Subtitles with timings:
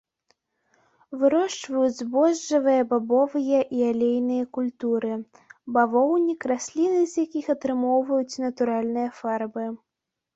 [1.23, 5.11] Вырошчваюць збожжавыя, бабовыя і алейныя культуры,
[5.75, 9.67] бавоўнік, расліны, з якіх атрымоўваюць натуральныя фарбы.